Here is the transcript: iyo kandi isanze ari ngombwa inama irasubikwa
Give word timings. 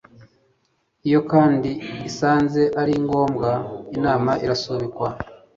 iyo 1.07 1.19
kandi 1.31 1.69
isanze 2.09 2.61
ari 2.81 2.93
ngombwa 3.03 3.51
inama 3.97 4.31
irasubikwa 4.43 5.07